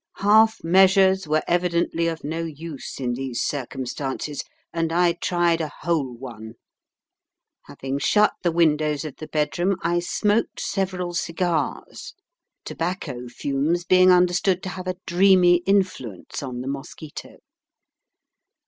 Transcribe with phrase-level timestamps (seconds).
[0.17, 4.41] Half measures were evidently of no use in these circumstances,
[4.73, 6.53] and I tried a whole one.
[7.65, 12.15] Having shut the windows of the bedroom, I smoked several cigars,
[12.65, 17.37] tobacco fumes being understood to have a dreamy influence on the mosquito.